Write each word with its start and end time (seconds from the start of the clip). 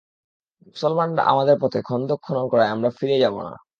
মুসলমানরা 0.67 1.21
আমাদের 1.31 1.55
পথে 1.61 1.79
খন্দক 1.85 2.19
খনন 2.23 2.45
করায় 2.51 2.73
আমরা 2.75 2.89
ফিরে 2.97 3.17
যাব 3.23 3.35
না। 3.47 3.53